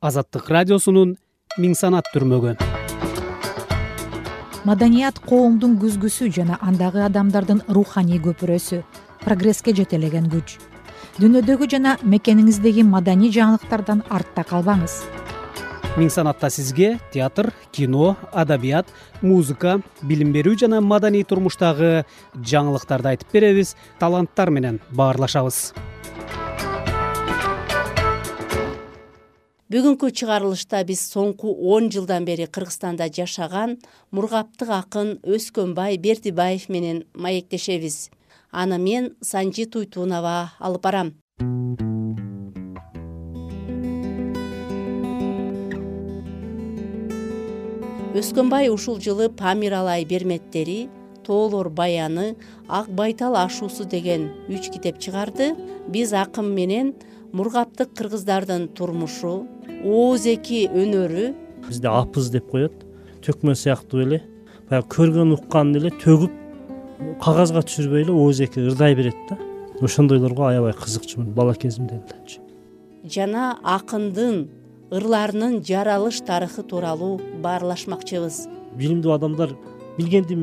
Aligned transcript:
азаттык 0.00 0.50
радиосунун 0.54 1.16
миң 1.58 1.74
санат 1.74 2.06
түрмөгү 2.14 2.54
маданият 4.68 5.18
коомдун 5.24 5.78
күзгүсү 5.80 6.28
жана 6.34 6.58
андагы 6.60 7.00
адамдардын 7.06 7.62
руханий 7.72 8.20
көпүрөсү 8.22 8.82
прогресске 9.22 9.72
жетелеген 9.74 10.28
күч. 10.30 10.58
Дүйнөдөгү 11.18 11.70
жана 11.72 11.96
мекениңиздеги 12.02 12.84
маданий 12.84 13.32
жаңылыктардан 13.34 14.04
артта 14.12 14.44
калбаңыз. 14.46 15.00
Миң 15.96 16.12
санатта 16.14 16.50
сизге 16.52 16.98
театр 17.14 17.50
кино 17.72 18.14
адабият 18.30 18.92
музыка 19.22 19.80
билим 20.02 20.30
берүү 20.36 20.58
жана 20.66 20.82
маданий 20.84 21.24
турмуштагы 21.24 22.04
жаңылыктарды 22.38 23.14
айтып 23.16 23.34
беребиз 23.34 23.74
таланттар 23.98 24.52
менен 24.54 24.82
баарлашабыз 24.92 25.72
бүгүнкү 29.68 30.08
чыгарылышта 30.16 30.78
биз 30.88 31.02
соңку 31.12 31.50
он 31.74 31.90
жылдан 31.92 32.24
бери 32.24 32.46
кыргызстанда 32.48 33.10
жашаган 33.12 33.74
мургаптык 34.16 34.70
акын 34.72 35.10
өскөнбай 35.28 35.98
бердибаев 36.00 36.70
менен 36.72 37.02
маектешебиз. 37.12 38.08
Аны 38.50 38.78
мен 38.80 39.10
санжи 39.20 39.66
туйтунова 39.68 40.54
алып 40.58 40.82
барам. 40.88 41.10
Өскөнбай 48.16 48.72
ушул 48.72 48.96
жылы 49.04 49.28
памиралай 49.28 50.06
берметтери 50.08 50.88
тоолор 51.28 51.68
баяны 51.68 52.38
ак 52.68 52.88
байтал 52.88 53.36
ашуусу 53.36 53.84
деген 53.84 54.30
үч 54.48 54.72
китеп 54.72 54.96
чыгарды. 54.96 55.52
Биз 55.92 56.16
акын 56.16 56.48
менен 56.56 56.94
мургаптык 57.32 57.94
кыргыздардын 57.98 58.68
турмушу 58.74 59.46
ооз 59.84 60.26
эки 60.26 60.66
өнөрү. 60.68 61.34
Бизде 61.68 61.88
апыз 61.92 62.32
деп 62.34 62.50
коет 62.50 62.84
төкмө 63.24 63.54
сыяктуу 63.58 64.02
эле. 64.06 64.22
Баягы 64.70 64.88
көргөн 64.96 65.36
укканын 65.36 65.80
эле 65.82 65.94
төгүп 66.02 66.34
кагазга 67.22 67.64
түшүрбөй 67.64 68.06
эле 68.06 68.12
ооз 68.12 68.42
эки 68.44 68.64
ырдай 68.64 68.96
берет 68.98 69.18
да. 69.30 69.38
Ошондойлорго 69.80 70.48
аябай 70.48 70.74
кызыкчумун 70.74 71.32
бала 71.34 71.54
кезимден 71.54 72.02
элечи 72.08 72.40
жана 73.04 73.58
акындын 73.62 74.48
ырларынын 74.90 75.60
жаралыш 75.64 76.20
тарыхы 76.26 76.62
тууралуу 76.66 77.18
баарлашмакчыбыз. 77.42 78.46
Билимдүү 78.78 79.14
адамдар 79.14 79.54
билгенди 79.98 80.36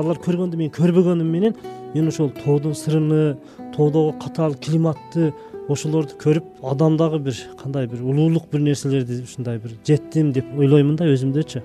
алар 0.00 0.18
көргөндү 0.22 0.58
мен 0.58 0.72
көрбөгөнүм 0.74 1.30
менен 1.30 1.56
мен 1.94 2.08
ошол 2.08 2.30
тоодун 2.36 2.74
сырыны 2.74 3.36
тоодогу 3.76 4.18
катаал 4.18 4.54
климатты 4.54 5.32
ошолорду 5.68 6.16
көрүп 6.20 6.64
адамдагы 6.72 7.18
бир 7.18 7.36
кандай 7.60 7.86
бир 7.86 8.02
улуулук 8.02 8.50
бир 8.52 8.60
нерселерди 8.60 9.22
ушундай 9.22 9.58
бир 9.58 9.76
жеттим 9.86 10.32
деп 10.32 10.46
ойлоймун 10.58 10.96
да 10.96 11.08
өзүмдөчү 11.10 11.62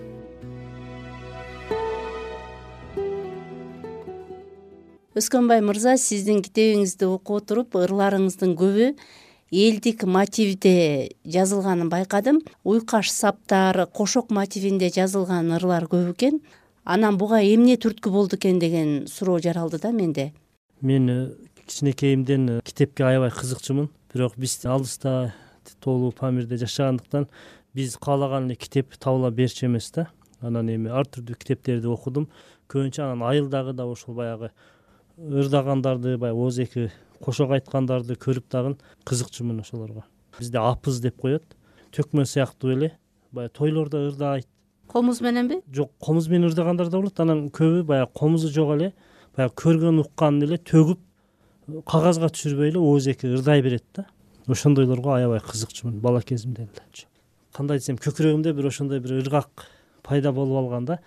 өскөнбай 5.16 5.62
мырза 5.64 5.96
сиздин 5.98 6.42
китебиңизди 6.44 7.08
окуп 7.08 7.40
отуруп 7.40 7.78
ырларыңыздын 7.80 8.58
көбү 8.60 8.90
элдик 9.56 10.04
мотивде 10.04 11.12
жазылганын 11.24 11.90
байкадым. 11.90 12.42
Уйкаш 12.64 13.12
саптар 13.12 13.86
кошок 13.88 14.32
мотивинде 14.32 14.90
жазылган 14.90 15.54
ырлар 15.56 15.88
көп 15.88 16.12
экен. 16.14 16.42
Анан 16.84 17.18
буга 17.18 17.40
эмне 17.40 17.78
түрткү 17.78 18.12
болду 18.12 18.36
экен 18.36 18.60
деген 18.60 19.08
суроо 19.08 19.40
жаралды 19.40 19.80
да 19.80 19.92
менде. 19.92 20.34
Мен 20.82 21.10
э, 21.10 21.30
кичинекейимден 21.66 22.50
э, 22.50 22.62
китепке 22.64 23.04
аябай 23.06 23.32
кызыкчумун. 23.32 23.90
Бирок 24.14 24.38
биз 24.38 24.60
алыста 24.66 25.34
тоолуу 25.82 26.12
памирде 26.12 26.58
жашагандыктан 26.58 27.28
биз 27.74 27.98
каалаган 27.98 28.46
эле 28.48 28.56
китеп 28.56 28.96
табыла 28.98 29.32
берчү 29.32 29.68
эмес 29.68 29.92
да. 29.92 30.08
Анан 30.42 30.70
эми 30.70 30.90
ар 30.90 31.08
түрдүү 31.10 31.38
китептерди 31.42 31.88
окудум. 31.88 32.30
Көбүнчө 32.70 33.04
анан 33.04 33.24
айылдагы 33.30 33.74
да 33.74 33.86
ошол 33.86 34.16
баягы 34.16 34.52
ырдагандарды 35.18 36.18
баягы 36.18 36.40
ооз 36.40 36.60
эки 36.60 36.92
кошок 37.24 37.52
айткандарды 37.52 38.16
көрүп 38.16 38.50
дагы 38.52 38.76
кызыкчумун 39.06 39.60
ошолорго. 39.62 40.04
Бизде 40.40 40.60
апыз 40.60 41.00
деп 41.02 41.18
коет. 41.22 41.56
Төкмө 41.92 42.26
сыяктуу 42.26 42.76
эле. 42.76 42.94
Баягы 43.32 43.54
тойлордо 43.54 44.08
ырдайт 44.10 44.48
комуз 44.88 45.20
мененби 45.22 45.62
жок 45.74 45.92
комуз 46.00 46.28
менен 46.30 46.50
ырдагандар 46.50 46.90
да 46.90 47.00
болот. 47.00 47.20
Анан 47.20 47.48
көбү 47.50 47.84
баягы 47.84 48.12
комузу 48.14 48.52
жок 48.54 48.76
эле. 48.76 48.94
Баягы 49.36 49.56
көргөн 49.64 50.04
укканын 50.04 50.46
эле 50.48 50.58
төгүп 50.58 51.00
кагазга 51.68 52.30
түшүрбөй 52.30 52.72
эле 52.74 52.80
ооз 52.80 53.08
эки 53.08 53.28
ырдай 53.28 53.62
берет 53.62 53.84
да. 53.96 54.06
Ошондойлорго 54.48 55.16
аябай 55.16 55.40
кызыкчумун 55.40 56.00
бала 56.00 56.22
кезимден 56.22 56.70
элечи 56.70 57.08
кандай 57.56 57.80
десем 57.80 57.98
көкүрөгүмдө 58.02 58.54
бир 58.54 58.68
ошондой 58.70 59.00
бир 59.00 59.16
ыргак 59.22 59.66
пайда 60.04 60.34
болуп 60.36 60.58
алган 60.60 60.86
да. 60.86 61.00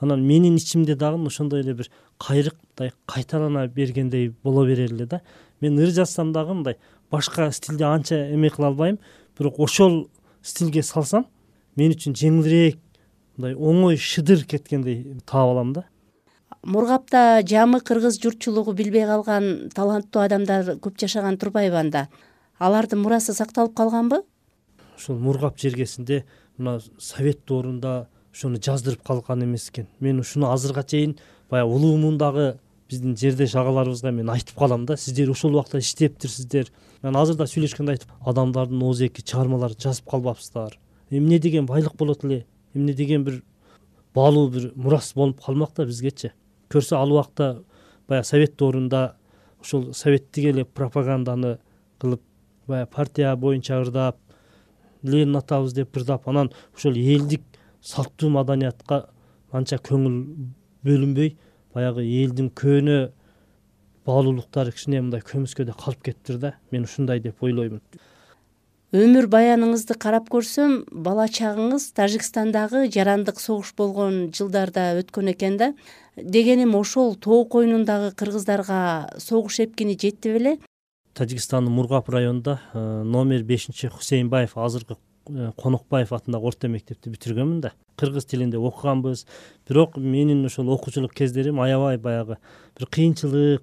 Анан 0.00 0.22
менин 0.26 0.56
ичимде 0.56 0.96
дагы 0.96 1.20
ошондой 1.26 1.60
эле 1.60 1.74
бир 1.74 1.90
кайрыкмындай 2.18 2.92
кайталана 3.06 3.66
бергендей 3.68 4.34
боло 4.42 4.66
берели 4.66 4.94
эле 4.94 5.06
да. 5.06 5.20
Мен 5.60 5.78
ыр 5.78 5.90
жазсам 5.90 6.32
дагы 6.32 6.54
мындай 6.54 6.78
башка 7.10 7.50
стилде 7.52 7.84
анча 7.84 8.16
эме 8.32 8.50
кыла 8.50 8.68
албайм. 8.68 8.98
Бирок 9.38 9.58
ошол 9.58 10.08
стилге 10.42 10.82
салсам 10.82 11.26
мен 11.76 11.92
үчүн 11.92 12.16
жеңилирээк 12.16 12.78
мындай 13.36 13.54
оңой 13.54 13.96
шыдыр 13.96 14.44
кеткендей 14.44 15.20
таап 15.26 15.52
алам 15.52 15.72
да 15.72 15.84
мургапта 16.62 17.42
жамы 17.46 17.80
кыргыз 17.80 18.18
журтчулугу 18.20 18.72
билбей 18.72 19.06
калган 19.06 19.70
таланттуу 19.74 20.22
адамдар 20.22 20.76
көп 20.82 20.98
жашаган 21.00 21.38
турбайбы 21.38 21.76
анда? 21.76 22.08
Алардын 22.58 23.00
мурасы 23.00 23.32
сакталып 23.32 23.74
калганбы? 23.76 24.22
Ушул 24.96 25.18
мургап 25.18 25.58
жергесинде 25.58 26.24
мына 26.58 26.80
совет 26.98 27.44
доорунда 27.46 28.08
ошону 28.32 28.60
жаздырып 28.60 29.02
калган 29.06 29.44
эмес 29.44 29.70
экен. 29.70 29.88
Мен 30.00 30.20
ушуну 30.20 30.50
азыркыга 30.52 30.84
чейин 30.84 31.18
баягы 31.50 31.70
улуу 31.70 31.96
муундагы 31.96 32.58
биздин 32.90 33.16
жердеш 33.16 33.54
агаларыбызга 33.54 34.10
мен 34.10 34.30
айтып 34.30 34.58
калам 34.58 34.84
да. 34.86 34.96
Сиздер 34.96 35.30
ошол 35.30 35.54
убакта 35.54 35.78
иштептирсиздер 35.78 36.70
анан 37.02 37.22
азыр 37.22 37.36
да 37.36 37.48
сүйлөшкөндө 37.48 37.96
айтып 37.96 38.10
адамдардын 38.20 38.82
ооз 38.82 39.00
эки 39.06 39.22
чыгармаларын 39.22 39.80
жазып 39.80 40.10
калбапсыздар 40.10 40.78
эмне 41.10 41.38
деген 41.38 41.66
байлык 41.66 41.96
болот 41.96 42.24
эле? 42.24 42.44
Эмне 42.74 42.92
деген 42.92 43.24
бир 43.24 43.42
баалуу 44.14 44.48
бир 44.48 44.72
мурас 44.76 45.14
болуп 45.14 45.40
калмак 45.40 45.72
да 45.76 45.86
бизгечи 45.86 46.32
көрсө 46.70 46.96
ал 46.96 47.12
убакта 47.12 47.62
баягы 48.08 48.26
совет 48.26 48.56
доорунда 48.56 49.16
ошол 49.60 49.92
советтик 49.94 50.50
эле 50.52 50.64
пропаганданы 50.64 51.58
кылып 52.00 52.22
баягы 52.66 52.90
партия 52.90 53.36
боюнча 53.36 53.80
ырдап 53.82 54.18
ленин 55.02 55.36
атабыз 55.36 55.74
деп 55.74 55.96
ырдап 55.96 56.28
анан 56.28 56.52
ошол 56.76 56.96
элдик 56.96 57.42
салттуу 57.82 58.30
маданиятка 58.30 59.06
анча 59.52 59.76
көңүл 59.76 60.20
бөлүнбөй 60.84 61.36
баягы 61.74 62.04
элдин 62.04 62.50
көөнө 62.50 63.00
баалуулуктары 64.06 64.72
кичине 64.74 65.00
мындай 65.02 65.22
көмүскөдө 65.26 65.76
калып 65.78 66.04
кетиптир 66.08 66.38
да 66.38 66.54
мен 66.72 66.86
ушундай 66.88 67.20
деп 67.20 67.42
ойлоймун 67.42 67.82
өмүр 68.96 69.28
баяныңызды 69.30 69.94
карап 70.02 70.28
көрсөм 70.32 70.80
бала 70.90 71.28
чагыңыз 71.30 71.90
тажикстандагы 71.94 72.88
жарандык 72.90 73.38
согуш 73.40 73.72
болгон 73.78 74.30
жылдарда 74.34 74.96
өткөн 75.02 75.30
экен 75.34 75.58
да. 75.60 75.72
Дегеним 76.16 76.74
ошол 76.74 77.14
тоо 77.14 77.44
койнундагы 77.44 78.10
кыргыздарга 78.18 79.12
согуш 79.18 79.60
эпкини 79.60 79.94
жетти 79.94 80.34
беле. 80.34 80.58
Тажикстандын 81.14 81.72
мургап 81.72 82.08
районунда 82.08 82.60
э, 82.72 83.02
номер 83.02 83.42
бешинчи 83.44 83.88
хусейнбаев 83.88 84.56
азыркы 84.56 84.96
Э, 85.28 85.52
конокбаев 85.56 86.10
атындагы 86.16 86.48
орто 86.48 86.68
мектепти 86.68 87.10
бүтүргөнмүн 87.12 87.60
да. 87.62 87.72
Кыргыз 88.00 88.24
тилинде 88.26 88.58
окуганбыз. 88.58 89.26
Бирок 89.68 89.96
менин 89.96 90.44
ошол 90.48 90.70
окуучулук 90.74 91.12
кездерим 91.14 91.60
аябай 91.60 91.98
баягы. 91.98 92.38
Бир 92.78 92.88
кыйынчылык 92.88 93.62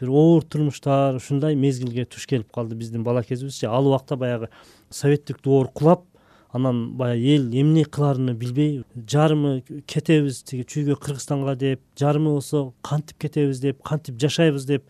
бир 0.00 0.10
оор 0.10 0.44
турмуштар 0.44 1.16
ушундай 1.16 1.54
мезгилге 1.54 2.04
туш 2.04 2.26
келип 2.26 2.52
калды. 2.52 2.74
Биздин 2.74 3.04
бала 3.04 3.22
кезибизчи 3.22 3.66
ал 3.66 3.86
убакта 3.86 4.16
баягы 4.16 4.48
советтик 4.90 5.40
доор 5.42 5.68
кулап 5.68 6.04
анан 6.52 6.96
баягы 6.96 7.36
эл 7.36 7.48
эмне 7.52 7.84
кылаарыны 7.84 8.34
билбей 8.34 8.84
жарымы 8.94 9.62
кетебиз 9.86 10.42
тиги 10.42 10.64
чүйгө 10.64 10.96
кыргызстанга 10.96 11.56
деп 11.56 11.80
жарымы 11.98 12.32
болсо 12.36 12.72
кантип 12.82 13.18
кетебиз 13.18 13.60
деп 13.60 13.82
кантип 13.82 14.20
жашайбыз 14.20 14.66
деп 14.66 14.84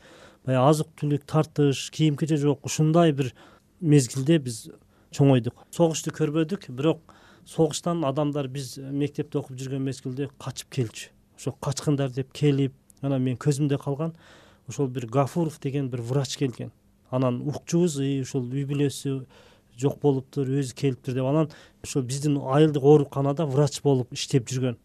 баягы 0.44 0.68
азык 0.68 0.88
түлүк 1.00 1.26
тартыш 1.26 1.90
кийим 1.90 2.16
кече 2.16 2.36
жок 2.36 2.66
ушундай 2.66 3.12
бир 3.12 3.32
мезгилде 3.80 4.38
биз 4.38 4.68
чоңойдук. 5.16 5.54
Согушту 5.70 6.10
көрбөдүк 6.14 6.70
бирок 6.70 7.00
согуштан 7.46 8.04
адамдар 8.04 8.48
биз 8.48 8.76
мектепте 8.78 9.38
окуп 9.38 9.56
жүргөн 9.58 9.82
мезгилде 9.82 10.28
качып 10.38 10.70
келчү. 10.70 11.10
Ошо 11.38 11.52
качкындар 11.60 12.10
деп 12.10 12.32
келип 12.32 12.74
анан 13.02 13.22
менин 13.22 13.38
көзүмдө 13.38 13.78
калган 13.82 14.14
ошол 14.68 14.88
бир 14.88 15.06
гафуров 15.06 15.60
деген 15.60 15.90
бир 15.90 16.00
врач 16.02 16.36
келген. 16.36 16.72
Анан 17.10 17.42
укчубуз 17.46 17.98
ушул 17.98 18.48
үй 18.50 18.64
бүлөсү 18.66 19.20
жок 19.78 20.00
болуптур 20.00 20.48
өзү 20.48 20.74
келиптир 20.74 21.14
деп 21.14 21.28
анан 21.28 21.50
ошол 21.84 22.02
биздин 22.02 22.38
айылдык 22.40 22.82
ооруканада 22.82 23.46
врач 23.46 23.80
болуп 23.82 24.12
иштеп 24.12 24.48
жүргөн. 24.50 24.76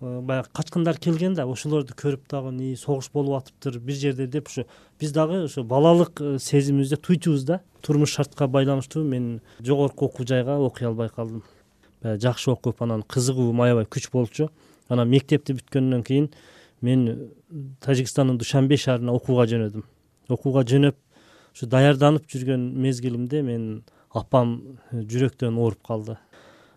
Э, 0.00 0.20
баягы 0.20 0.48
качкындар 0.52 0.98
келген 1.00 1.34
да 1.34 1.46
ошолорду 1.48 1.94
көрүп 1.96 2.26
дагы 2.28 2.52
ии 2.62 2.74
согуш 2.76 3.10
болуп 3.12 3.40
атыптыр 3.40 3.78
бир 3.80 3.96
жерде 3.96 4.26
деп 4.26 4.48
ушу 4.48 4.66
биз 5.00 5.12
дагы 5.12 5.44
ошо 5.44 5.64
балалык 5.64 6.20
э, 6.20 6.38
сезимибизде 6.38 6.96
туйчубуз 6.96 7.44
да. 7.44 7.60
Турмуш 7.80 8.12
шартка 8.12 8.46
байланыштуу 8.46 9.04
мен 9.04 9.40
жогорку 9.60 10.06
окуу 10.06 10.26
жайга 10.26 10.58
окуй 10.58 10.86
албай 10.86 11.08
калдым. 11.08 11.42
Баягы 12.02 12.20
жакшы 12.20 12.50
окуп 12.50 12.82
анан 12.82 13.02
кызыгуум 13.02 13.60
аябай 13.62 13.84
күч 13.84 14.10
болчу. 14.12 14.50
Анан 14.88 15.08
мектепти 15.08 15.56
бүткөндөн 15.56 16.04
кийин 16.04 16.30
мен 16.82 17.30
тажикстандын 17.80 18.38
душанбе 18.38 18.76
шаарына 18.76 19.12
окууга 19.14 19.46
жөнөдүм. 19.50 19.84
Окууга 20.28 20.64
жөнөп 20.66 20.96
ушу 21.54 21.66
даярданып 21.70 22.26
жүргөн 22.30 22.62
мезгилимде 22.82 23.42
менин 23.42 23.82
апам 24.10 24.78
жүрөктөн 24.92 25.58
ооруп 25.58 25.82
калды. 25.86 26.16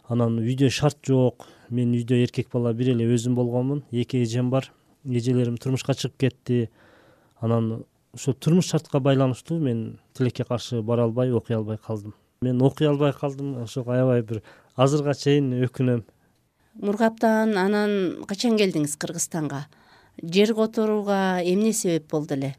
Анан 0.07 0.39
үйдө 0.41 0.69
шарт 0.73 1.01
жок 1.05 1.47
мен 1.69 1.93
үйдө 1.97 2.21
эркек 2.23 2.51
бала 2.53 2.73
бир 2.73 2.93
эле 2.93 3.07
өзүм 3.13 3.35
болгонмун 3.35 3.83
эки 3.91 4.21
эжем 4.23 4.49
бар. 4.49 4.71
Эжелерим 5.05 5.57
турмушка 5.57 5.93
чыгып 5.93 6.17
кетти. 6.17 6.69
Анан 7.39 7.85
ошо 8.13 8.33
турмуш 8.33 8.69
шартка 8.69 8.99
байланыштуу 8.99 9.59
мен 9.59 9.99
тилекке 10.13 10.43
каршы 10.43 10.81
бара 10.81 11.03
албай 11.03 11.31
окуй 11.31 11.55
албай 11.55 11.77
калдым. 11.77 12.13
Мен 12.41 12.61
окуй 12.61 12.87
албай 12.87 13.13
калдым 13.13 13.63
ошого 13.63 13.93
аябай 13.93 14.21
бир 14.21 14.41
азыркыга 14.75 15.13
чейин 15.13 15.53
өкүнөм. 15.65 16.03
Мургаптан 16.79 17.57
анан 17.57 18.23
качан 18.27 18.57
келдиңиз 18.57 18.97
кыргызстанга 18.97 19.65
жер 20.21 20.53
которууга 20.55 21.41
эмне 21.43 21.73
себеп 21.73 22.09
болду 22.11 22.35
эле? 22.35 22.55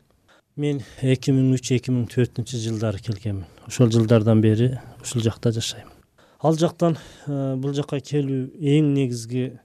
Мен 0.56 0.82
эки 1.00 1.32
миң 1.32 1.54
үч 1.56 1.72
эки 1.76 1.92
миң 1.92 2.06
төртүнчү 2.10 2.58
жылдары 2.60 2.98
келгенмин. 3.00 3.46
Ошол 3.66 3.90
жылдардан 3.94 4.40
бери 4.42 4.74
ушул 5.00 5.22
жакта 5.22 5.52
жашайм. 5.52 5.88
Ал 6.42 6.56
жактан 6.58 6.96
э, 7.26 7.56
бул 7.56 7.72
жака 7.76 8.00
келүү 8.00 8.50
эң 8.58 8.92
негизги 8.94 9.58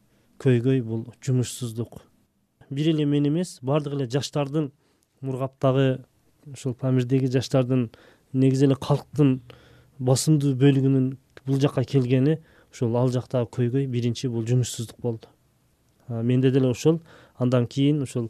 көйгөй 0.43 0.81
бул 0.83 1.05
жумушсуздук. 1.23 2.01
Бир 2.69 2.91
эле 2.93 3.05
мен 3.05 3.27
эмес 3.27 3.59
баардык 3.61 3.93
эле 3.93 4.09
жаштардын 4.09 4.71
мургаптагы 5.21 6.05
ушул 6.45 6.73
памирдеги 6.73 7.31
жаштардын 7.31 7.89
негизи 8.33 8.67
эле 8.67 8.75
калктын 8.75 9.39
басымдуу 9.99 10.55
бөлүгүнүн 10.59 11.13
бул 11.45 11.61
жака 11.61 11.83
келгени 11.83 12.39
ушул 12.71 12.95
ал 12.99 13.11
жактагы 13.11 13.49
көйгөй 13.57 13.87
биринчи 13.87 14.27
бул 14.27 14.45
жумушсуздук 14.45 14.99
болду. 15.01 15.27
Менде 16.07 16.51
деле 16.51 16.69
ошол 16.69 17.01
андан 17.37 17.67
кийин 17.67 18.01
ушул 18.03 18.29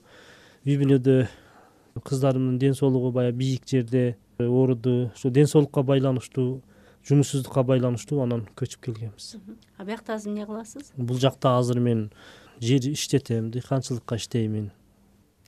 үй 0.66 0.78
бүлөдө 0.82 1.28
кыздарымдын 2.04 2.60
ден 2.60 2.74
соолугу 2.74 3.12
баягы 3.12 3.38
бийик 3.38 3.68
жерде 3.70 4.18
ооруду 4.40 5.12
ушул 5.16 5.32
ден 5.32 5.48
соолукка 5.48 5.84
байланыштуу 5.84 6.62
жумушсуздукка 7.08 7.64
байланыштуу 7.64 8.22
анан 8.24 8.48
көчүп 8.58 8.88
келгенбиз. 8.88 9.36
А 9.78 9.86
биякта 9.86 10.16
азыр 10.16 10.32
эмне 10.32 10.46
кыласыз? 10.46 10.92
Бул 10.98 11.20
жакта 11.22 11.58
азыр 11.60 11.80
мен 11.80 12.10
жер 12.60 12.88
иштетем 12.92 13.52
дыйканчылыкка 13.54 14.18
иштеймин 14.18 14.72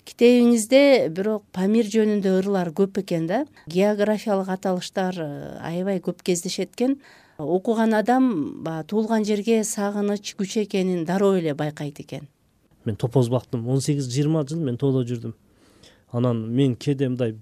китебиңизде 0.08 1.10
бирок 1.12 1.44
памир 1.52 1.90
жөнүндө 1.92 2.38
ырлар 2.40 2.72
көп 2.76 3.02
экен 3.02 3.28
да? 3.28 3.44
Географиялык 3.68 4.48
аталыштар 4.54 5.20
э, 5.20 5.30
аябай 5.60 6.00
көп 6.00 6.24
кездешет 6.24 6.78
экен 6.78 7.00
окуган 7.38 7.94
адам 7.98 8.64
баягы 8.64 8.88
туулган 8.94 9.26
жерге 9.28 9.64
сагыныч 9.68 10.36
күч 10.40 10.62
экенин 10.64 11.04
дароо 11.06 11.36
эле 11.42 11.54
байкайт 11.54 12.00
экен 12.00 12.30
мен 12.88 12.96
топоз 12.96 13.30
бактым. 13.30 13.68
он 13.68 13.82
сегиз 13.82 14.08
жыйырма 14.08 14.48
жыл 14.48 14.64
мен 14.64 14.78
тоодо 14.78 15.04
жүрдүм. 15.04 15.34
Анан 16.12 16.48
мен 16.56 16.76
кээде 16.76 17.10
мындай 17.10 17.36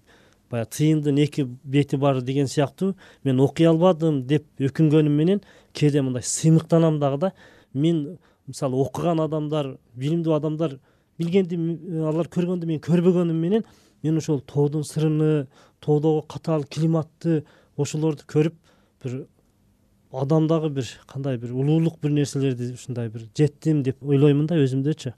баягы 0.50 0.70
тыйындын 0.72 1.18
эки 1.24 1.48
бети 1.64 1.98
бар 1.98 2.22
деген 2.22 2.48
сыяктуу 2.48 2.96
мен 3.24 3.40
окуй 3.40 3.68
албадым 3.68 4.24
деп 4.28 4.46
өкүнгөнүм 4.60 5.12
менен 5.12 5.42
кээде 5.74 6.02
мындай 6.02 6.24
сыймыктанам 6.24 7.00
дагы 7.00 7.18
да 7.18 7.32
мен 7.74 8.18
мисалы 8.48 8.76
окуган 8.82 9.20
адамдар 9.20 9.76
билимдүү 9.96 10.36
адамдар 10.36 10.80
билгенди 11.20 11.58
алар 12.06 12.30
көргөндү 12.30 12.66
мен 12.70 12.80
көрбөгөнүм 12.80 13.40
менен 13.42 13.66
мен 14.04 14.18
ошол 14.18 14.42
тоодун 14.42 14.84
сырыны 14.84 15.48
тоодогу 15.80 16.26
катаал 16.28 16.64
климатты 16.64 17.44
ошолорду 17.78 18.28
көрүп 18.28 18.56
бир 19.04 19.26
адамдагы 20.12 20.70
бир 20.70 20.90
кандай 21.08 21.38
бир 21.38 21.54
улуулук 21.54 22.00
бир 22.02 22.12
нерселерди 22.12 22.74
ушундай 22.74 23.10
бир 23.10 23.28
жеттим 23.38 23.84
деп 23.84 24.04
ойлоймун 24.04 24.48
да 24.48 24.60
өзүмдөчү 24.62 25.14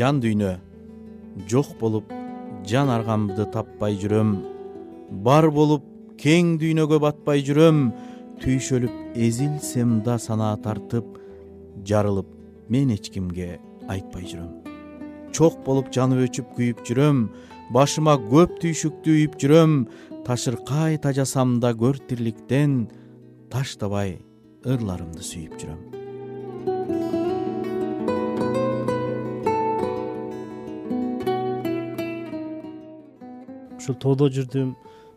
жан 0.00 0.20
дүйнө 0.24 0.54
жок 1.50 1.74
болуп 1.80 2.12
жан 2.70 2.88
аргамды 2.88 3.44
таппай 3.52 3.98
жүрөм. 4.00 4.30
Бар 5.26 5.50
болуп 5.52 5.84
кең 6.20 6.54
дүйнөгө 6.62 7.00
батпай 7.04 7.44
жүрөм. 7.44 7.90
Түйшөлүп 8.40 9.18
эзилсем 9.26 9.98
да 10.06 10.16
санаа 10.16 10.56
тартып 10.64 11.18
жарылып 11.84 12.30
мен 12.72 12.94
эч 12.96 13.10
кимге 13.12 13.58
айтпай 13.92 14.24
жүрөм. 14.24 14.50
Чок 15.36 15.60
болуп 15.68 15.92
жанып 15.92 16.24
өчүп 16.30 16.56
күйүп 16.56 16.82
жүрөм. 16.88 17.22
Башыма 17.76 18.16
көп 18.32 18.56
түйшүктү 18.64 19.18
үйүп 19.18 19.36
жүрөм. 19.42 19.78
Ташыркай 20.24 20.96
тажасам 20.96 21.58
да 21.60 21.76
көр 21.76 22.00
тирликтен 22.08 22.86
таштабай 23.52 24.20
ырларымды 24.64 25.24
сүйүп 25.24 25.60
жүрөм 25.60 25.99
ушул 33.90 33.98
тоодо 33.98 34.28
жүрдүм 34.30 34.74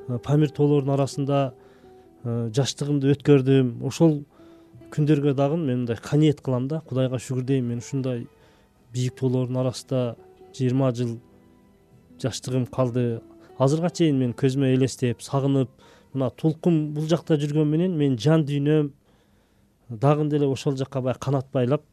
э, 0.09 0.17
памир 0.23 0.49
тоолордун 0.49 0.93
арасында 0.95 1.53
э, 2.23 2.49
жаштыгымды 2.53 3.11
өткөрдүм. 3.13 3.83
Ошол 3.85 4.23
күндөргө 4.93 5.33
дагы 5.37 5.57
мен 5.57 5.83
мындай 5.83 5.97
каниет 5.97 6.41
кылам 6.41 6.67
да 6.67 6.81
кудайга 6.81 7.19
шүгүр 7.19 7.43
дейм 7.43 7.69
мен 7.69 7.83
ушундай 7.83 8.27
бийик 8.93 9.15
тоолордун 9.19 9.57
арасында 9.61 10.15
жыйырма 10.57 10.91
жыл 10.93 11.19
жаштыгым 12.21 12.65
калды. 12.65 13.21
Азыркыга 13.57 13.93
чейин 13.93 14.17
мен 14.17 14.33
көзүмө 14.33 14.73
элестеп 14.73 15.21
сагынып 15.21 15.69
мына 16.13 16.31
толкун 16.31 16.93
бул 16.93 17.07
жакта 17.07 17.37
жүргөн 17.37 17.69
менен 17.69 17.97
менин 17.97 18.17
жан 18.17 18.45
дүйнөм 18.45 18.91
дагы 19.89 20.29
деле 20.29 20.47
ошол 20.47 20.77
жака 20.77 21.01
баягы 21.01 21.19
канат 21.19 21.51
байлап 21.53 21.83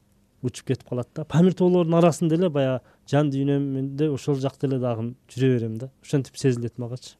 учуп 0.43 0.69
кетип 0.69 0.88
калат 0.88 1.09
да. 1.15 1.25
Памир 1.25 1.53
тоолордун 1.53 1.94
арасында 1.94 2.37
эле 2.37 2.49
баягы 2.49 2.81
жан 3.11 3.31
дүйнөмдө 3.33 4.11
ошол 4.15 4.39
жакта 4.39 4.69
эле 4.69 4.79
дагы 4.79 5.11
жүрө 5.33 5.57
берем 5.57 5.77
да. 5.79 5.91
Ошентип 6.05 6.37
сезилет 6.39 6.79
магачы. 6.79 7.17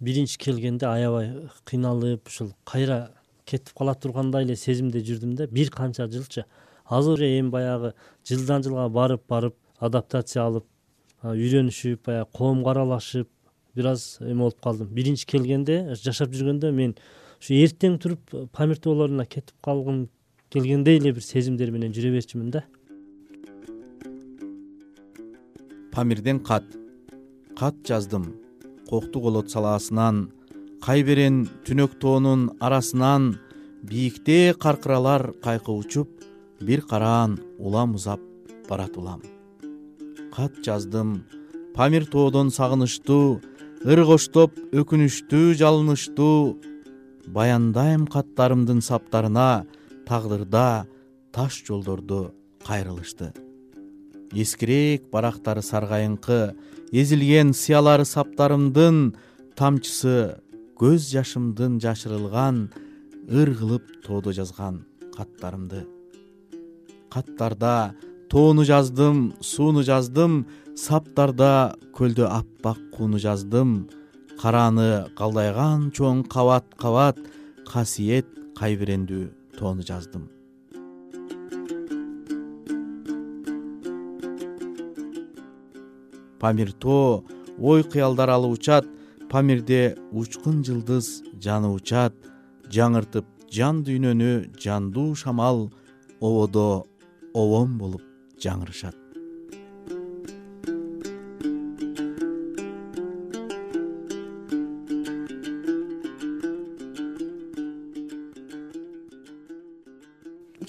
Биринчи 0.00 0.38
келгенде 0.38 0.86
аябай 0.86 1.30
кыйналып 1.68 2.28
ушул 2.28 2.52
кайра 2.66 3.12
кетип 3.46 3.76
кала 3.78 3.94
тургандай 3.94 4.44
эле 4.44 4.56
сезимде 4.56 5.04
жүрдүм 5.06 5.36
да. 5.38 5.46
Бир 5.46 5.70
канча 5.70 6.08
жылчы. 6.10 6.44
Азыр 6.84 7.22
эми 7.22 7.50
баягы 7.50 7.94
жылдан 8.26 8.64
жылга 8.66 8.88
барып 8.88 9.22
барып 9.28 9.54
адаптация 9.78 10.42
алып 10.48 10.66
үйрөнүшүп 11.22 12.06
баягы 12.06 12.30
коомго 12.34 12.74
аралашып 12.74 13.30
бир 13.76 13.92
аз 13.94 14.18
эме 14.20 14.42
болуп 14.42 14.60
калдым. 14.60 14.90
Биринчи 14.90 15.26
келгенде 15.30 15.94
жашап 15.94 16.34
жүргөндө 16.34 16.72
мен 16.74 16.96
ушу 17.40 17.54
эртең 17.54 18.00
туруп 18.02 18.50
памир 18.52 18.82
тоолоруна 18.82 19.26
кетип 19.26 19.54
калгым 19.62 20.08
келгендей 20.50 20.98
эле 20.98 21.14
бир 21.14 21.22
сезимдер 21.22 21.70
менен 21.70 21.94
жүрө 21.94 22.16
берчүмүн 22.18 22.50
да 22.50 22.64
памирден 25.94 26.38
кат. 26.40 26.64
Кат 27.58 27.74
жаздым. 27.86 28.24
Кокту 28.90 29.20
колот 29.22 29.48
салаасынан 29.50 30.16
кайберен 30.82 31.46
түнөк 31.66 31.94
тоонун 32.02 32.50
арасынан 32.60 33.38
бийикте 33.82 34.54
каркыралар 34.58 35.32
кайкы 35.44 35.70
учуп 35.70 36.08
бир 36.60 36.82
караан 36.82 37.38
улам 37.58 37.94
узап 37.94 38.20
барат 38.68 38.96
улам. 38.96 39.22
Кат 40.34 40.52
жаздым. 40.64 41.24
Памир 41.74 42.06
тоодон 42.06 42.50
сагынычтуу 42.50 43.40
ыр 43.84 44.04
коштоп 44.10 44.58
өкүнүчтүү 44.74 45.54
жалынычтуу 45.62 46.58
баяндайм 47.26 48.06
каттарымдын 48.10 48.82
саптарына 48.82 49.66
тагдырда 50.08 50.86
таш 51.32 51.62
жолдорду 51.66 52.34
кайрылышты 52.66 53.43
эскирээк 54.34 55.10
барактары 55.12 55.62
саргайыңкы 55.62 56.40
эзилген 56.92 57.52
сыялары 57.54 58.04
саптарымдын 58.08 59.14
тамчысы 59.58 60.40
көз 60.80 61.06
жашымдын 61.12 61.78
жашырылган 61.82 62.68
ыр 63.30 63.54
кылып 63.58 63.86
тоодо 64.06 64.34
жазган 64.34 64.82
каттарымды. 65.16 65.86
Каттарда 67.10 67.94
тоону 68.30 68.64
жаздым 68.64 69.34
сууну 69.40 69.84
жаздым 69.86 70.44
саптарда 70.74 71.76
көлдө 71.94 72.26
аппак 72.26 72.78
кууну 72.96 73.22
жаздым. 73.22 73.88
Карааны 74.34 75.06
калдайган 75.14 75.92
чоң 75.94 76.26
кабат 76.26 76.66
кабат 76.74 77.20
касиет 77.70 78.26
кайберендүү 78.58 79.28
тоону 79.58 79.86
жаздым 79.86 80.33
памир 86.44 86.72
тоо 86.84 87.24
ой 87.58 87.82
кыялдар 87.92 88.28
алып 88.36 88.58
учат 88.58 88.88
памирде 89.30 89.96
учкун 90.12 90.58
жылдыз 90.66 91.06
жаны 91.44 91.70
учат 91.72 92.12
жаңыртып 92.76 93.24
жан 93.58 93.80
дүйнөнү 93.86 94.32
жандуу 94.64 95.14
шамал 95.22 95.70
ободо 96.20 96.66
обон 97.32 97.78
болуп 97.80 98.04
жаңырышат 98.44 99.03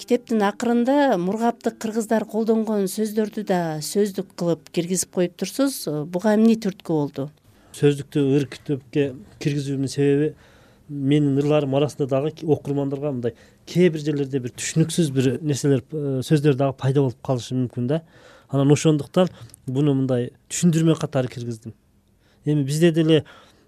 китептин 0.06 0.42
акырында 0.46 1.16
мургапты 1.18 1.72
кыргыздар 1.74 2.22
колдонгон 2.30 2.84
сөздөрдү 2.86 3.42
да 3.48 3.58
сөздүк 3.82 4.36
кылып 4.38 4.68
киргизип 4.70 5.10
коюп 5.16 5.34
турсуз. 5.40 5.80
Буга 6.06 6.36
эмне 6.36 6.54
түрткү 6.62 6.94
болду? 6.94 7.24
Сөздүктү 7.74 8.22
ыр 8.36 8.46
китепке 8.52 9.08
киргизүүмдүн 9.42 9.90
себеби 9.90 10.28
менин 10.86 11.34
ырларым 11.42 11.74
арасында 11.74 12.06
дагы 12.12 12.46
окурмандарга 12.46 13.10
мындай 13.16 13.34
кээ 13.66 13.90
бир 13.96 14.06
жерлерде 14.06 14.44
бир 14.44 14.54
түшүнүксүз 14.54 15.10
бир 15.10 15.30
нерселер 15.42 15.82
э, 15.90 16.22
сөздөр 16.22 16.54
дагы 16.54 16.78
пайда 16.78 17.02
болуп 17.02 17.18
калышы 17.26 17.58
мүмкүн 17.58 17.90
да. 17.90 18.02
Анан 18.46 18.70
ошондуктан 18.70 19.34
буну 19.66 19.98
мындай 19.98 20.30
түшүндүрмө 20.46 21.00
катары 21.02 21.26
киргиздим. 21.34 21.74
Эми 22.44 22.62
бизде 22.62 22.92
деле 22.94 23.24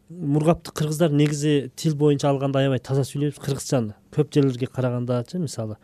мургапты 0.09 0.71
кыргыздар 0.71 1.11
негизи 1.11 1.73
тил 1.75 1.97
боюнча 1.99 2.30
алганда 2.30 2.62
аябай 2.62 2.78
таза 2.78 3.02
сүйлөйбүз. 3.02 3.42
Кыргызчаны 3.42 3.99
көп 4.14 4.30
жерлерге 4.30 4.71
карагандачы 4.71 5.42
мисалы 5.42 5.76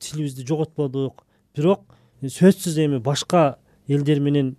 тилибизди 0.00 0.46
жоготподук. 0.48 1.24
Бирок 1.56 1.84
сөзсүз 2.22 2.80
эми 2.84 2.98
башка 2.98 3.58
элдер 3.88 4.20
менен 4.20 4.56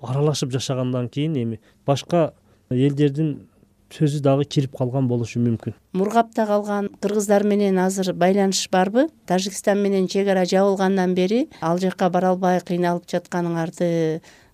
аралашып 0.00 0.54
жашагандан 0.54 1.08
кийин 1.08 1.36
эми 1.42 1.60
башка 1.86 2.32
элдердин 2.70 3.48
сөзү 3.92 4.22
дагы 4.22 4.44
кирип 4.44 4.72
калган 4.76 5.06
болушу 5.06 5.38
мүмкүн. 5.44 5.76
Мургапта 5.92 6.46
калган 6.46 6.88
кыргыздар 7.00 7.44
менен 7.46 7.78
азыр 7.78 8.14
байланыш 8.14 8.68
барбы? 8.70 9.06
Тажикстан 9.26 9.78
менен 9.82 10.08
чек 10.08 10.28
ара 10.28 10.44
жабылгандан 10.44 11.14
бери 11.14 11.46
ал 11.60 11.78
жака 11.78 12.10
бара 12.10 12.32
албай 12.34 12.60
кыйналып 12.60 13.06
жатканыңарды 13.06 13.86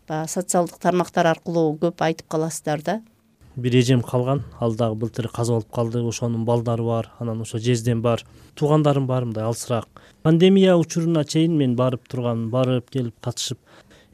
баягы 0.08 0.28
социалдык 0.28 0.78
тармактар 0.82 1.26
аркылуу 1.30 1.76
көп 1.80 2.02
айтып 2.04 2.28
каласыздар 2.28 2.82
да 2.82 3.00
бир 3.56 3.76
эжем 3.76 4.02
калган. 4.02 4.42
Ал 4.60 4.74
дагы 4.74 4.94
былтыр 4.94 5.28
каза 5.28 5.52
болуп 5.52 5.70
калды. 5.72 6.02
Ошонун 6.06 6.44
балдары 6.44 6.82
бар 6.82 7.12
анан 7.18 7.40
ошо 7.40 7.58
жездем 7.58 8.02
бар. 8.02 8.24
Туугандарым 8.54 9.06
бар 9.06 9.24
мындай 9.24 9.44
алысыраак. 9.44 9.88
Пандемия 10.22 10.76
учуруна 10.76 11.24
чейин 11.24 11.56
мен 11.56 11.76
барып 11.76 12.08
тургам 12.08 12.50
барып 12.50 12.90
келип 12.90 13.14
катышып 13.20 13.58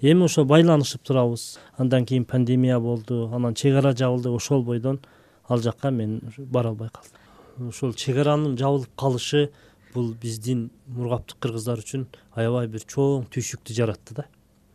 эми 0.01 0.25
ошо 0.25 0.45
байланышып 0.45 1.03
турабыз. 1.03 1.59
Андан 1.77 2.07
кийин 2.07 2.25
пандемия 2.25 2.79
болду 2.81 3.31
анан 3.35 3.55
чек 3.55 3.77
ара 3.77 3.95
жабылды 3.97 4.31
ошол 4.31 4.63
бойдон 4.63 5.01
ал 5.49 5.59
жака 5.61 5.91
мен 5.91 6.21
бара 6.39 6.69
албай 6.69 6.89
калдым. 6.89 7.69
Ошол 7.69 7.93
чек 7.95 8.17
аранын 8.17 8.57
жабылып 8.57 8.91
калышы 8.97 9.51
бул 9.95 10.15
биздин 10.15 10.71
мургаптык 10.87 11.39
кыргыздар 11.41 11.79
үчүн 11.83 12.07
аябай 12.35 12.69
бир 12.69 12.85
чоң 12.87 13.27
түйшүктү 13.33 13.75
жаратты 13.75 14.15
да. 14.15 14.27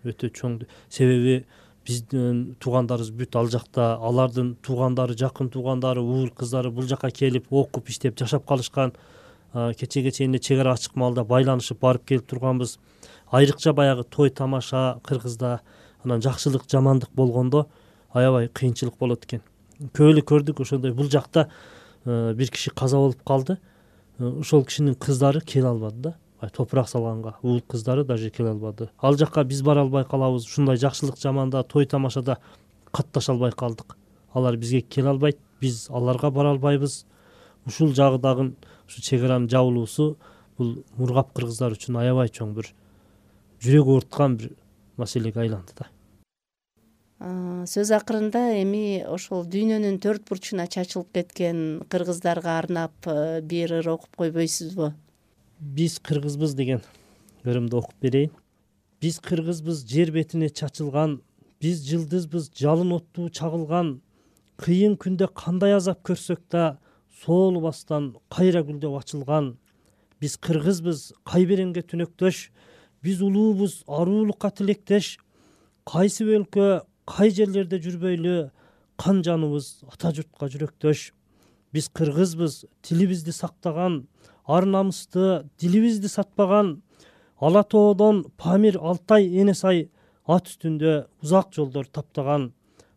Өтө 0.04 0.30
чоң 0.36 0.60
себеби 0.90 1.46
биздин 1.86 2.56
туугандарыбыз 2.64 3.12
бүт 3.12 3.36
ал 3.36 3.50
жакта 3.52 3.94
алардын 4.00 4.54
туугандары 4.64 5.16
жакын 5.20 5.50
туугандары 5.52 6.02
уул 6.02 6.30
кыздары 6.30 6.72
бул 6.72 6.88
жака 6.88 7.12
келип 7.12 7.52
окуп 7.52 7.90
иштеп 7.90 8.18
жашап 8.20 8.46
калышкан 8.48 8.94
кечеге 9.54 10.12
чейин 10.12 10.32
эле 10.32 10.40
чек 10.40 10.60
ара 10.60 10.74
ачык 10.74 10.96
маалда 10.96 11.24
байланышып 11.24 11.80
барып 11.82 12.06
келип 12.06 12.28
турганбыз. 12.28 12.80
Айрыкча 13.32 13.74
баягы 13.74 14.04
той 14.04 14.30
тамаша 14.30 15.00
кыргызда 15.04 15.60
анан 16.04 16.22
жакшылык 16.22 16.64
жамандык 16.72 17.12
болгондо 17.14 17.68
аябай 18.14 18.48
кыйынчылык 18.48 18.98
болот 18.98 19.26
экен. 19.26 19.42
Көп 19.94 20.10
эле 20.10 20.22
көрдүк 20.22 20.62
ошондой 20.62 20.94
бул 20.94 21.10
жакта 21.10 21.50
бир 22.06 22.50
киши 22.50 22.72
каза 22.72 22.98
болуп 22.98 23.24
калды. 23.24 23.58
Ошол 24.20 24.66
кишинин 24.66 24.96
кыздары 24.96 25.42
келе 25.42 25.68
албады 25.68 26.02
да 26.02 26.16
топурак 26.50 26.90
салганга. 26.90 27.38
Уул 27.42 27.62
кыздары 27.62 28.04
даже 28.04 28.30
келе 28.30 28.50
албады. 28.50 28.90
Ал 29.00 29.18
жака 29.18 29.44
биз 29.44 29.62
бара 29.62 29.82
албай 29.82 30.06
калабыз. 30.06 30.46
Ушундай 30.46 30.78
жакшылык 30.78 31.18
жаманда 31.18 31.64
той 31.64 31.86
тамашада 31.86 32.38
катташа 32.92 33.32
албай 33.32 33.52
калдык. 33.52 33.98
Алар 34.34 34.58
бизге 34.58 34.82
келе 34.82 35.10
албайт. 35.10 35.40
Биз 35.62 35.88
аларга 35.90 36.32
бара 36.32 36.52
албайбыз. 36.52 37.06
Ушул 37.66 37.94
жагы 37.94 38.20
дагы 38.20 38.54
ушу 38.88 39.02
чек 39.02 39.24
аранын 39.24 39.50
жабылуусу 39.50 40.18
бул 40.58 40.84
мургап 40.98 41.34
кыргыздар 41.34 41.76
үчүн 41.76 41.98
аябай 42.02 42.30
чоң 42.30 42.54
бир 42.58 42.70
жүрөк 43.64 43.90
ооруткан 43.96 44.38
бир 44.38 44.54
маселеге 44.98 45.44
айланды 45.46 45.76
да. 45.78 45.90
Сөз 47.70 47.94
акырында 47.96 48.42
эми 48.60 49.04
ошол 49.08 49.46
дүйнөнүн 49.48 50.02
төрт 50.04 50.26
бурчуна 50.28 50.68
чачылып 50.68 51.14
кеткен 51.16 51.60
кыргыздарга 51.90 52.58
арнап 52.58 53.08
э, 53.08 53.40
бир 53.42 53.78
ыр 53.80 53.94
окуп 53.94 54.18
койбойсузбу 54.20 54.92
биз 55.64 56.00
кыргызбыз 56.00 56.56
деген 56.56 56.82
ырымды 57.46 57.78
окуп 57.78 57.96
берейин. 58.02 58.32
Биз 59.02 59.20
кыргызбыз 59.20 59.86
жер 59.88 60.12
бетине 60.12 60.50
чачылган 60.50 61.22
биз 61.62 61.84
жылдызбыз 61.88 62.52
жалын 62.60 62.92
оттуу 62.98 63.30
чагылган 63.30 64.02
кыйын 64.60 64.98
күндө 65.00 65.30
кандай 65.34 65.74
азап 65.76 66.04
көрсөк 66.04 66.42
да 66.52 66.78
соолубастан 67.24 68.14
кайра 68.30 68.64
гүлдөп 68.68 68.98
ачылган 69.00 69.54
биз 70.20 70.36
кыргызбыз 70.38 71.14
кайбереңге 71.24 71.86
түнөктөш 71.88 72.50
биз 73.04 73.22
улуубуз 73.24 73.84
аруулукка 73.88 74.52
тилектеш 74.52 75.18
кайсы 75.88 76.28
өлкө 76.28 76.84
кай 77.08 77.32
жерлерде 77.32 77.80
жүрбөйлү 77.86 78.38
кан 79.00 79.24
жаныбыз 79.24 79.70
ата 79.88 80.12
журтка 80.16 80.52
жүрөктөш 80.52 81.12
биз 81.74 81.90
кыргызбыз 81.90 82.64
тилибизди 82.84 83.32
сактаган 83.32 84.04
ар 84.48 84.66
намысты 84.66 85.50
дилибизди 85.60 86.08
сатпаган 86.08 86.82
ала 87.40 87.64
тоодон 87.64 88.24
памир 88.38 88.78
алтай 88.80 89.28
эне 89.28 89.54
сай 89.54 89.90
ат 90.26 90.48
үстүндө 90.48 91.08
узак 91.22 91.52
жолдор 91.52 91.88
таптаган. 91.88 92.54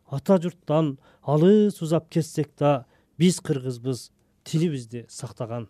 Ата 0.07 0.39
журттан 0.39 0.99
алыс 1.23 1.81
узап 1.83 2.09
кетсек 2.11 2.53
да 2.59 2.87
биз 3.19 3.41
кыргызбыз 3.41 4.11
тилибизди 4.45 5.07
сактаган. 5.09 5.69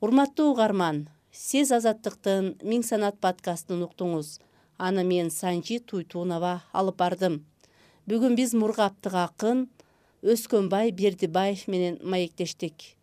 Урматтуу 0.00 0.50
угарман 0.52 1.06
сез 1.30 1.70
азаттыктын 1.70 2.56
миң 2.62 2.82
санат 2.82 3.20
подкастын 3.22 3.82
уктуңуз. 3.86 4.40
Аны 4.78 5.04
мен 5.04 5.30
санжи 5.30 5.78
туйтунова 5.78 6.62
алып 6.72 6.98
бардым. 6.98 7.44
Бүгүн 8.06 8.34
биз 8.38 8.54
мургаптык 8.54 9.14
акын 9.14 9.68
өскөнбай 10.22 10.90
бердибаев 10.90 11.66
менен 11.68 11.98
маектештик 12.02 12.97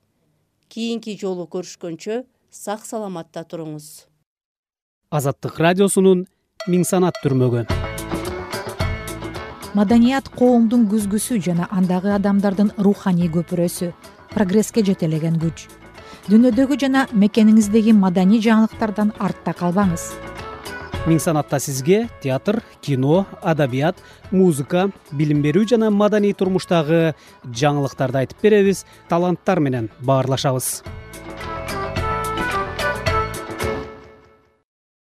кийинки 0.69 1.17
жолу 1.17 1.47
көрүшкөнчө 1.47 2.23
сак 2.51 2.85
саламатта 2.85 3.43
туруңуз. 3.43 4.05
Азаттык 5.11 5.59
радиосунун 5.59 6.25
миң 6.67 6.83
санат 6.87 7.19
түрмөгү 7.23 7.65
маданият 9.75 10.29
коомдун 10.39 10.85
күзгүсү 10.87 11.41
жана 11.43 11.65
андагы 11.77 12.13
адамдардын 12.15 12.69
руханий 12.85 13.27
көпүрөсү 13.27 13.89
прогресске 14.31 14.83
жетелеген 14.87 15.35
күч. 15.41 15.65
Дүйнөдөгү 16.29 16.77
жана 16.85 17.03
мекениңиздеги 17.11 17.91
маданий 17.93 18.39
жаңылыктардан 18.45 19.11
артта 19.19 19.51
калбаңыз 19.59 20.07
миң 21.05 21.19
санатта 21.21 21.59
сизге 21.61 22.07
театр 22.23 22.63
кино 22.81 23.25
адабият 23.45 23.99
музыка 24.33 24.87
билим 25.13 25.43
берүү 25.45 25.67
жана 25.69 25.91
маданий 25.93 26.33
турмуштагы 26.33 27.13
жаңылыктарды 27.45 28.23
айтып 28.23 28.41
беребиз. 28.41 28.85
Таланттар 29.09 29.61
менен 29.61 29.91
баарлашабыз 30.01 30.81